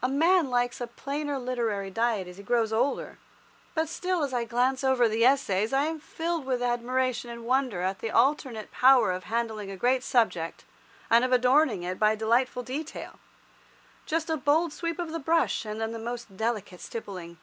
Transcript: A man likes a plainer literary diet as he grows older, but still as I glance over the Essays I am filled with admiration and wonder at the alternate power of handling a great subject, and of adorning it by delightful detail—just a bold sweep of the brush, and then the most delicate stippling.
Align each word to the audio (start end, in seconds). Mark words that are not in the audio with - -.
A 0.00 0.08
man 0.08 0.48
likes 0.48 0.80
a 0.80 0.86
plainer 0.86 1.40
literary 1.40 1.90
diet 1.90 2.28
as 2.28 2.36
he 2.36 2.42
grows 2.44 2.72
older, 2.72 3.18
but 3.74 3.88
still 3.88 4.22
as 4.22 4.32
I 4.32 4.44
glance 4.44 4.84
over 4.84 5.08
the 5.08 5.24
Essays 5.24 5.72
I 5.72 5.86
am 5.86 5.98
filled 5.98 6.44
with 6.44 6.62
admiration 6.62 7.30
and 7.30 7.44
wonder 7.44 7.80
at 7.80 7.98
the 7.98 8.12
alternate 8.12 8.70
power 8.70 9.10
of 9.10 9.24
handling 9.24 9.72
a 9.72 9.76
great 9.76 10.04
subject, 10.04 10.64
and 11.10 11.24
of 11.24 11.32
adorning 11.32 11.82
it 11.82 11.98
by 11.98 12.14
delightful 12.14 12.62
detail—just 12.62 14.30
a 14.30 14.36
bold 14.36 14.72
sweep 14.72 15.00
of 15.00 15.10
the 15.10 15.18
brush, 15.18 15.64
and 15.64 15.80
then 15.80 15.90
the 15.90 15.98
most 15.98 16.36
delicate 16.36 16.80
stippling. 16.80 17.38